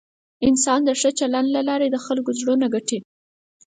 [0.47, 2.99] انسان د ښه چلند له لارې د خلکو زړونه ګټي.